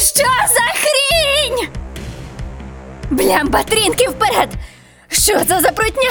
[0.00, 1.68] що за хрінь?
[3.10, 4.48] Блям, Патрінки, вперед!
[5.10, 6.10] Що це за прутня?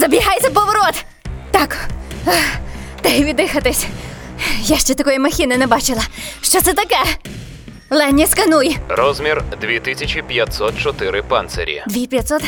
[0.00, 1.04] Забігай за поворот!
[1.50, 1.76] Так,
[2.24, 2.32] Та
[3.02, 3.86] дай віддихатись.
[4.62, 6.02] Я ще такої махіни не бачила.
[6.42, 6.98] Що це таке?
[7.90, 8.78] Лені, скануй.
[8.88, 11.82] Розмір 2504 панцирі.
[11.86, 12.42] 2500?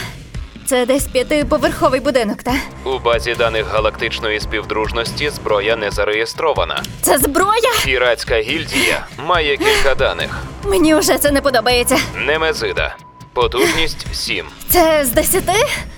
[0.70, 2.54] Це десь п'ятиповерховий будинок, так?
[2.84, 6.82] У базі даних галактичної співдружності зброя не зареєстрована.
[7.02, 7.70] Це зброя?
[7.84, 10.38] Піратська гільдія має кілька даних.
[10.64, 11.98] Мені вже це не подобається.
[12.26, 12.96] Немезида.
[13.32, 14.46] Потужність 7.
[14.68, 15.52] Це з десяти?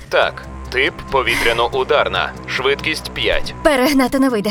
[0.09, 0.43] Так.
[0.71, 2.29] Тип повітряно-ударна.
[2.49, 3.55] Швидкість 5.
[3.63, 4.51] Перегнати не вийде.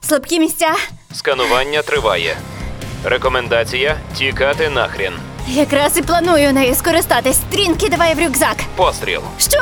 [0.00, 0.74] Слабкі місця.
[1.12, 2.36] Сканування триває.
[3.04, 5.12] Рекомендація тікати нахрін.
[5.54, 7.36] Якраз і планую нею скористатись.
[7.36, 8.56] Стрінки давай в рюкзак.
[8.76, 9.20] Постріл.
[9.38, 9.58] Що?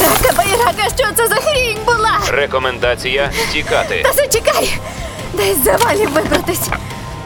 [0.00, 2.18] Рака байрака, що це за хрінь була?
[2.28, 4.02] Рекомендація тікати.
[4.04, 4.78] Та зачекай!
[5.34, 6.68] Дай з завалів вибратись.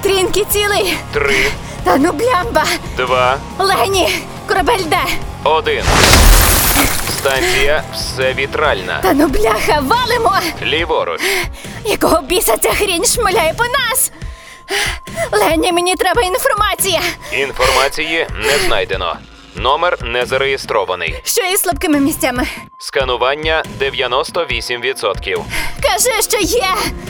[0.03, 0.95] Трінки цілий.
[1.13, 1.35] 3,
[1.85, 2.65] Та ну блямба.
[2.97, 4.09] 2, Лені,
[4.49, 4.99] корабель де?
[5.45, 5.85] 1.
[7.19, 8.99] Станція все вітральна.
[9.03, 10.33] Та ну бляха, валимо!
[10.63, 11.21] Ліворуч.
[11.85, 14.13] Якого біса ця хрінь шмаляє по нас?
[15.33, 17.01] Лені, мені треба інформація.
[17.33, 19.17] Інформації не знайдено.
[19.55, 21.21] Номер не зареєстрований.
[21.25, 22.47] Що із слабкими місцями?
[22.79, 25.43] Сканування 98%.
[25.83, 26.65] Кажи, що є.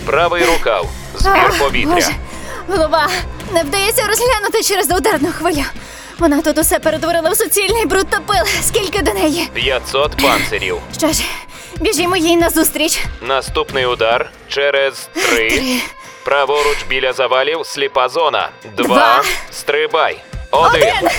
[0.07, 0.87] Правий рукав.
[1.15, 1.95] Збір повітря.
[1.95, 2.15] Боже,
[2.69, 3.09] голова.
[3.53, 5.65] Не вдається розглянути через ударну хвилю.
[6.19, 8.45] Вона тут усе перетворила в суцільний бруд та пил.
[8.63, 9.49] Скільки до неї?
[9.55, 10.77] 500 панцирів.
[10.99, 11.23] Що ж,
[11.81, 13.01] біжімо їй назустріч.
[13.21, 15.51] Наступний удар через 3.
[15.51, 15.81] Три.
[16.25, 18.49] Праворуч біля завалів сліпа зона.
[18.77, 18.85] 2.
[18.87, 19.23] Два.
[19.53, 20.19] Стрибай.
[20.51, 20.67] 1.
[20.71, 21.11] Один.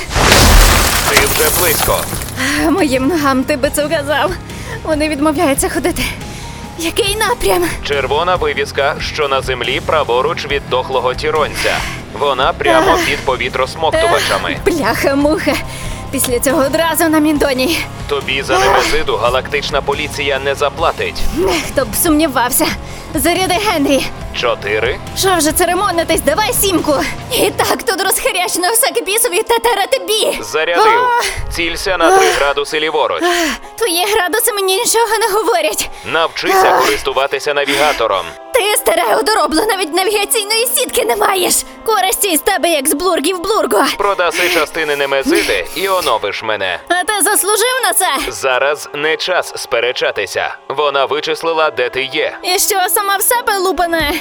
[1.09, 1.97] Ти вже близько.
[2.69, 4.31] Моїм ногам ти би це вказав.
[4.83, 6.03] Вони відмовляються ходити.
[6.77, 7.65] Який напрям?
[7.87, 11.77] Червона вивіска, що на землі праворуч від дохлого тіронця.
[12.19, 14.57] Вона прямо під повітросмоктувачами.
[14.65, 15.53] Бляха-муха.
[16.11, 17.79] Після цього одразу на міндоні.
[18.07, 21.21] Тобі за немезиду галактична поліція не заплатить.
[21.71, 22.65] Хто б сумнівався.
[23.15, 24.05] Заряди Генрі.
[24.41, 24.99] Чотири.
[25.17, 26.93] Що вже церемонитись, давай сімку.
[27.31, 30.37] І так тут розхарячено всяке бісові та таратебі.
[30.43, 31.03] Зарядив.
[31.03, 33.23] А, Цілься на три градуси ліворуч.
[33.77, 35.89] Твої градуси мені нічого не говорять.
[36.05, 38.25] Навчися користуватися навігатором.
[38.81, 41.53] Старе одоробло, навіть навігаційної сітки не маєш.
[41.85, 43.85] Користі з тебе як з блургів блурго.
[43.97, 46.79] Продаси частини немезиди і оновиш мене.
[46.87, 48.07] А ти заслужив на це?
[48.31, 50.55] Зараз не час сперечатися.
[50.69, 52.37] Вона вичислила, де ти є.
[52.43, 54.13] І що сама в себе лупане?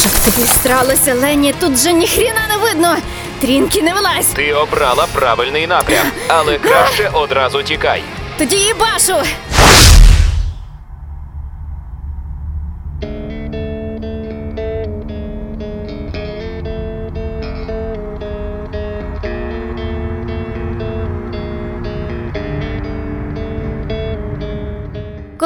[0.00, 2.96] Щоб тобі встралося, Лені, тут же ніхріна не видно.
[3.40, 4.26] Трінки не вилазь.
[4.36, 8.02] Ти обрала правильний напрям, але краще одразу тікай.
[8.38, 9.14] Тоді їбашу.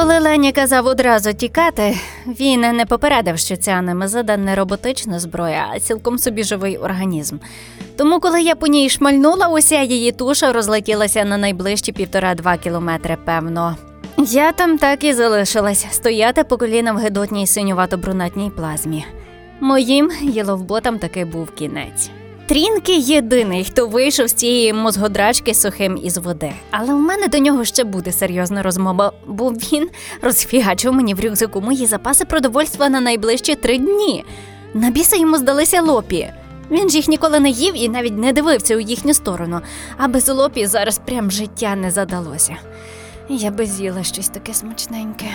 [0.05, 5.81] Коли Лені казав одразу тікати, він не попередив, що ця немезида не роботична зброя, а
[5.81, 7.37] цілком собі живий організм.
[7.97, 13.77] Тому, коли я по ній шмальнула, уся її туша розлетілася на найближчі півтора-два кілометри, певно.
[14.17, 19.05] Я там так і залишилась стояти по коліна в гидотній синювато-брунатній плазмі.
[19.61, 22.11] Моїм єловботам таки був кінець.
[22.47, 26.53] Трінки єдиний, хто вийшов з цієї мозгодрачки сухим із води.
[26.71, 29.89] Але у мене до нього ще буде серйозна розмова, бо він
[30.23, 34.25] розфігачив мені в рюкзаку мої запаси продовольства на найближчі три дні.
[34.75, 36.31] На біса йому здалися лопі.
[36.71, 39.61] Він ж їх ніколи не їв і навіть не дивився у їхню сторону,
[39.97, 42.57] а без лопі зараз прям життя не задалося.
[43.29, 45.27] Я би з'їла щось таке смачненьке.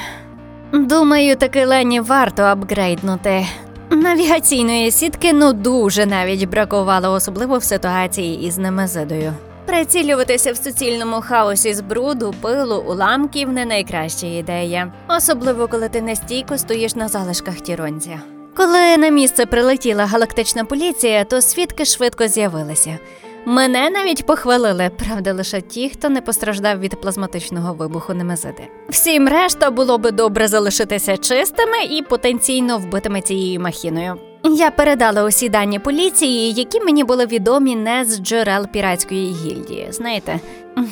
[0.73, 3.45] Думаю, таки Лені варто апгрейднути.
[3.91, 9.33] Навігаційної сітки ну дуже навіть бракувало, особливо в ситуації із немезидою.
[9.65, 16.57] Прицілюватися в суцільному хаосі з бруду, пилу, уламків не найкраща ідея, особливо коли ти нестійко
[16.57, 18.19] стоїш на залишках тіронця.
[18.55, 22.97] Коли на місце прилетіла галактична поліція, то свідки швидко з'явилися.
[23.45, 28.67] Мене навіть похвалили, правда, лише ті, хто не постраждав від плазматичного вибуху немезиди.
[28.89, 34.15] Всім решта було би добре залишитися чистими і потенційно вбитими цією махіною.
[34.43, 39.87] Я передала усі дані поліції, які мені були відомі не з джерел піратської гільдії.
[39.91, 40.39] Знаєте,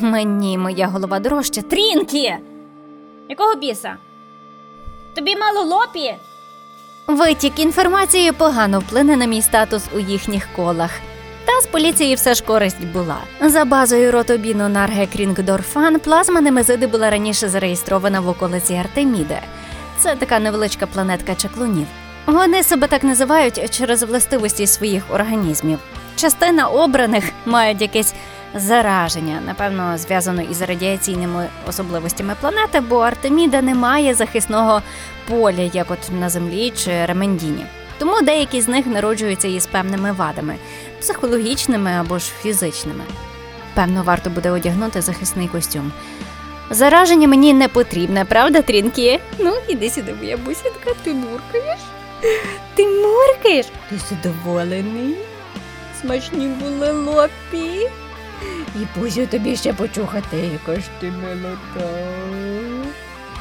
[0.01, 1.61] мені моя голова дорожча.
[1.61, 2.33] Трінкі!
[3.29, 3.95] Якого біса?
[5.15, 6.15] Тобі мало лопі?
[7.07, 10.91] Витік інформації погано вплине на мій статус у їхніх колах.
[11.61, 13.17] З поліції все ж користь була.
[13.41, 19.39] За базою ротобіну Нарге Крінгдорфан плазма Немезиди була раніше зареєстрована в околиці Артеміди.
[19.99, 21.87] Це така невеличка планетка чаклунів.
[22.25, 25.79] Вони себе так називають через властивості своїх організмів.
[26.15, 28.13] Частина обраних мають якесь
[28.55, 34.81] зараження, напевно, зв'язано із радіаційними особливостями планети, бо Артеміда не має захисного
[35.27, 37.65] поля, як от на Землі чи Ремендіні.
[37.97, 40.55] Тому деякі з них народжуються із певними вадами
[40.99, 43.03] психологічними або ж фізичними.
[43.73, 45.91] Певно, варто буде одягнути захисний костюм.
[46.69, 49.19] Зараження мені не потрібне, правда, Трінкі?
[49.39, 51.79] Ну, іди сюди, моя бусінка, ти муркаєш?
[52.75, 53.65] Ти муркаєш?
[53.89, 55.15] Ти задоволений?
[56.01, 57.89] Смачні були лопі.
[58.75, 61.57] І пузю тобі ще почухати, ж ти молода.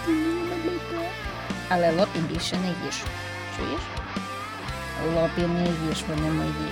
[0.06, 1.08] Ти молода.
[1.68, 2.96] Але лопі більше не їж.
[3.56, 3.80] Чуєш?
[5.14, 6.70] Лопі не їж, вони мої.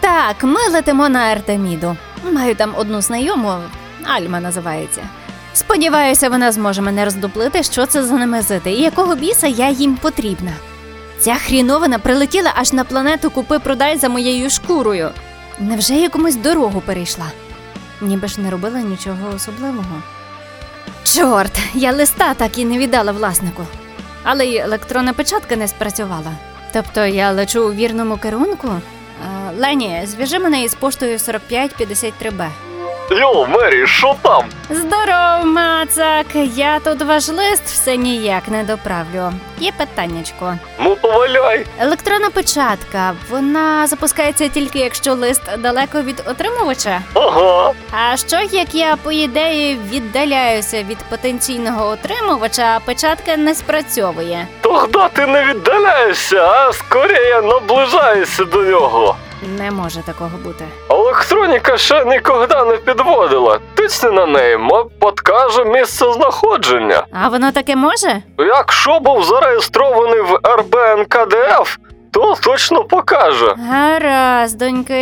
[0.00, 1.96] Так, ми летимо на Артеміду.
[2.32, 3.54] Маю там одну знайому,
[4.04, 5.02] Альма називається.
[5.54, 10.52] Сподіваюся, вона зможе мене роздуплити, що це за немезити і якого біса я їм потрібна.
[11.18, 15.10] Ця хріновина прилетіла аж на планету купи продай за моєю шкурою.
[15.58, 17.26] Невже я комусь дорогу перейшла?
[18.00, 20.02] Ніби ж не робила нічого особливого.
[21.04, 23.66] Чорт, я листа так і не віддала власнику.
[24.30, 26.32] Але й електронна печатка не спрацювала.
[26.72, 28.68] Тобто я лечу у вірному керунку?
[28.68, 28.80] Е,
[29.58, 32.48] Лені, зв'яжи мене із поштою 4553Б.
[33.10, 34.44] Йо, Мері, що там?
[34.70, 36.26] Здоров, мацак!
[36.54, 39.32] Я тут ваш лист все ніяк не доправлю.
[39.58, 40.54] Є питаннячко.
[40.80, 41.66] Ну то валяй.
[41.80, 47.00] Електронна печатка, вона запускається тільки якщо лист далеко від отримувача.
[47.14, 47.72] Ага.
[47.92, 54.46] А що як я по ідеї віддаляюся від потенційного отримувача, а печатка не спрацьовує?
[54.60, 59.16] Тогда ти не віддаляєшся, а скоріше наближаєшся до нього.
[59.58, 60.64] Не може такого бути.
[61.18, 63.58] Електроніка ще ніколи не підводила.
[63.74, 67.02] Тисни на неї, мо подкаже місце знаходження.
[67.12, 68.22] А воно таке може?
[68.38, 71.76] Якщо був зареєстрований в РБНКДФ,
[72.10, 73.54] то точно покаже.
[73.70, 74.94] Гаразд, доньки.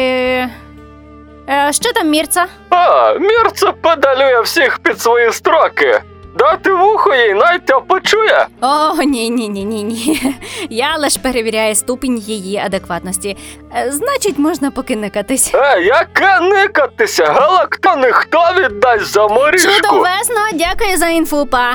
[1.49, 2.47] Е, що там, Мірца?
[2.71, 6.01] А, Мірце педалює всіх під свої строки.
[6.38, 8.47] Дати вухо їй Настя почує.
[8.61, 10.35] О, ні, ні, ні, ні, ні.
[10.71, 13.37] Я лише перевіряю ступінь її адекватності.
[13.77, 15.55] Е, Значить, можна покиникатись.
[15.55, 17.25] Е, яке никатися?
[17.27, 19.73] Галакта ніхто віддасть за морішку.
[19.73, 21.75] Чудовесно, дякую за інфу, па.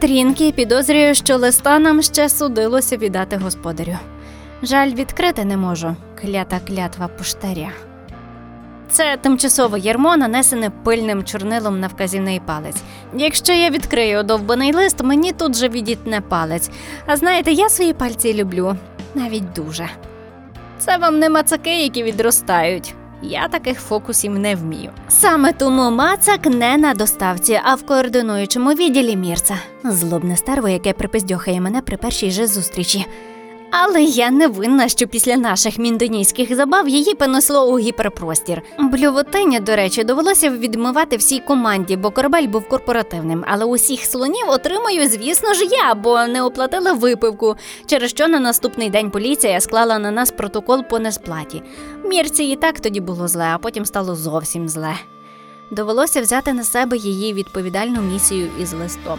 [0.00, 3.98] Трінкі підозрюю, що листа нам ще судилося віддати господарю.
[4.62, 5.96] Жаль, відкрити не можу.
[6.22, 7.68] Клята клятва поштаря.
[8.92, 12.82] Це тимчасове ярмо, нанесене пильним чорнилом на вказівний палець.
[13.14, 16.70] Якщо я відкрию довбаний лист, мені тут же відітне палець.
[17.06, 18.76] А знаєте, я свої пальці люблю,
[19.14, 19.88] навіть дуже.
[20.78, 22.94] Це вам не мацаки, які відростають.
[23.22, 24.90] Я таких фокусів не вмію.
[25.08, 29.54] Саме тому мацак не на доставці, а в координуючому відділі мірца.
[29.84, 33.06] Злобне стерво, яке припиздьохає мене при першій же зустрічі.
[33.74, 38.62] Але я не винна, що після наших міндонійських забав її понесло у гіперпростір.
[38.78, 43.44] Блювотиня, до речі, довелося відмивати всій команді, бо корабель був корпоративним.
[43.48, 48.90] Але усіх слонів отримую, звісно ж, я, бо не оплатила випивку, через що на наступний
[48.90, 51.62] день поліція склала на нас протокол по несплаті.
[52.04, 54.94] Мірці і так тоді було зле, а потім стало зовсім зле.
[55.70, 59.18] Довелося взяти на себе її відповідальну місію із листом.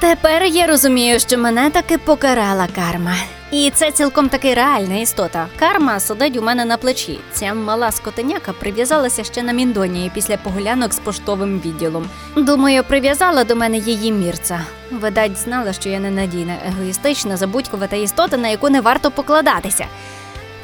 [0.00, 3.14] Тепер я розумію, що мене таки покарала карма.
[3.52, 5.46] І це цілком таки реальна істота.
[5.58, 7.20] Карма сидить у мене на плечі.
[7.32, 12.08] Ця мала скотиняка прив'язалася ще на Міндонії після погулянок з поштовим відділом.
[12.36, 14.60] Думаю, прив'язала до мене її мірця.
[14.90, 19.86] Видать, знала, що я ненадійна, егоїстична, забудькувата істота, на яку не варто покладатися.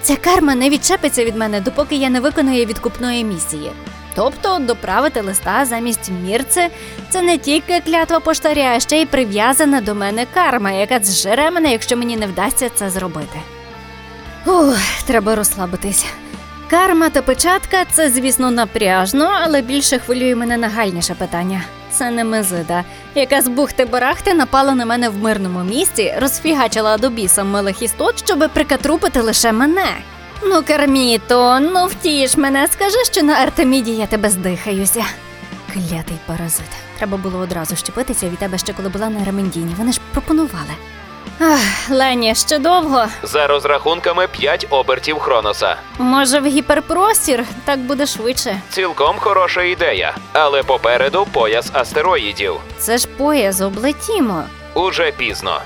[0.03, 3.71] Ця карма не відчепиться від мене, допоки я не виконую відкупної місії.
[4.15, 6.69] Тобто доправити листа замість мірци
[7.11, 11.73] це не тільки клятва поштаря, а ще й прив'язана до мене карма, яка зжере мене,
[11.73, 13.39] якщо мені не вдасться це зробити.
[14.47, 16.07] Ух, треба розслабитись.
[16.71, 21.63] Карма та печатка це, звісно, напряжно, але більше хвилює мене нагальніше питання.
[21.91, 27.45] Це не Мезида, яка з бухти-барахти напала на мене в мирному місці, розфігачила до біса
[27.45, 29.87] милих істот, щоби прикатрупити лише мене.
[30.43, 35.05] Ну, Карміто, ну втіш мене, скажи, що на Артеміді я тебе здихаюся.
[35.73, 36.67] Клятий паразит.
[36.99, 39.75] Треба було одразу щепитися від тебе ще коли була на Ремендіні.
[39.79, 40.71] Вони ж пропонували.
[41.41, 43.07] Ах, Лені, ще довго.
[43.23, 45.77] За розрахунками 5 обертів Хроноса.
[45.99, 48.61] Може, в гіперпростір так буде швидше.
[48.71, 52.55] Цілком хороша ідея, але попереду пояс астероїдів.
[52.79, 54.43] Це ж пояс облетімо.
[54.75, 55.61] Уже пізно.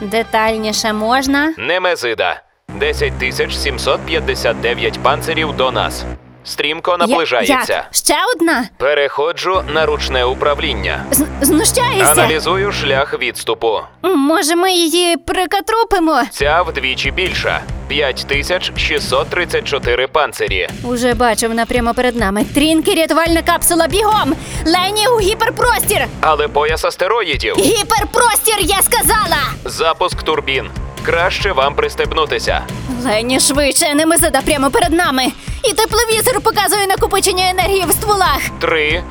[0.00, 1.54] Детальніше можна.
[1.58, 2.40] Немезида.
[2.74, 6.04] 10 тисяч 759 панцирів до нас.
[6.44, 7.72] Стрімко наближається.
[7.72, 7.88] Як?
[7.90, 8.64] Ще одна?
[8.76, 11.04] Переходжу на ручне управління.
[11.10, 12.12] З- знущаєшся?
[12.12, 13.80] Аналізую шлях відступу.
[14.02, 16.22] Може, ми її прикатрупимо?
[16.30, 20.68] Ця вдвічі більша 5634 панцирі.
[20.84, 22.44] Уже бачу, вона прямо перед нами.
[22.54, 24.34] Трінки, рятувальна капсула, бігом!
[24.66, 26.06] Лені у гіперпростір!
[26.20, 27.54] Але пояс астероїдів.
[27.56, 29.38] Гіперпростір, я сказала!
[29.64, 30.70] Запуск турбін.
[31.06, 32.62] Краще вам пристебнутися.
[33.04, 35.22] Лені швидше, немезида прямо перед нами.
[35.64, 38.40] І тепловізор показує накопичення енергії в стволах.
[38.60, 39.02] Три,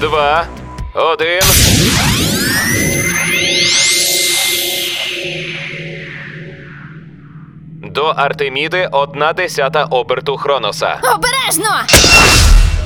[0.00, 0.44] два,
[0.94, 1.42] один.
[7.82, 11.00] До Артеміди одна десята оберту Хроноса.
[11.02, 11.70] Обережно!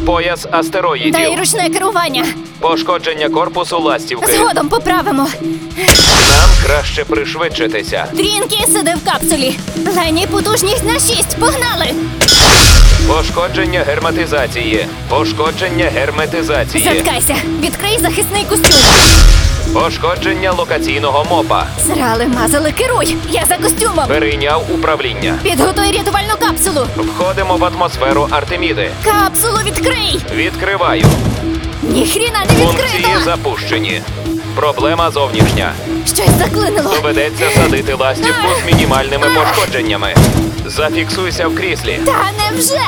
[0.07, 1.13] Пояс астероїдів.
[1.13, 2.25] Дай й ручне керування.
[2.61, 4.33] Пошкодження корпусу ластівки.
[4.33, 5.29] Згодом поправимо.
[6.31, 8.07] Нам краще пришвидшитися.
[8.17, 9.59] Трінкі сиди в капсулі.
[9.97, 11.37] Лені потужність на шість.
[11.41, 11.87] Погнали!
[13.09, 14.87] Пошкодження герметизації.
[15.09, 16.85] Пошкодження герметизації.
[16.85, 17.37] Заткайся.
[17.61, 18.81] Відкрий захисний костюм.
[19.75, 21.67] Пошкодження локаційного мопа.
[21.87, 23.17] Зрали, мазали, керуй.
[23.31, 24.07] Я за костюмом.
[24.09, 25.39] Перейняв управління.
[25.43, 26.87] Підготуй рятувальну капсулу.
[26.97, 28.91] Входимо в атмосферу Артеміди.
[29.05, 30.21] Капсулу відкрий!
[30.35, 31.05] Відкриваю.
[31.83, 34.03] Ніхріна не Функції запущені.
[34.55, 35.73] Проблема зовнішня.
[36.07, 36.95] Щось заклинило.
[36.95, 40.15] Доведеться садити ластівку з мінімальними пошкодженнями.
[40.67, 42.01] Зафіксуйся в кріслі.
[42.05, 42.81] Та невже?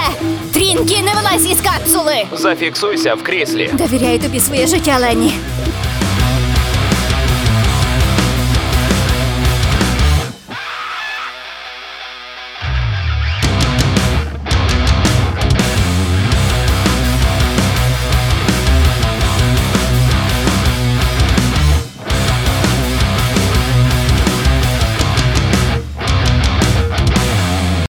[0.52, 2.25] Трінкі, не вилазь із капсули!
[2.33, 3.71] Зафіксуйся в кріслі.
[3.73, 5.35] Довіряю тобі своє життя, Лені.